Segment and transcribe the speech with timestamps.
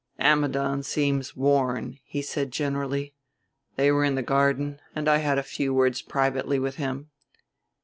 [0.19, 3.13] "Ammidon seems worn," he said generally;
[3.75, 7.11] "they were in the garden, and I had a few words privately with him."